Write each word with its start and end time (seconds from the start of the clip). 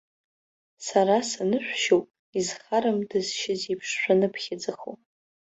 Сара 0.87 1.17
санышәшьоуп 1.29 2.07
изхарам 2.39 2.99
дызшьыз 3.09 3.61
иеиԥш 3.65 3.89
шәаныԥхьаӡахо. 4.01 4.91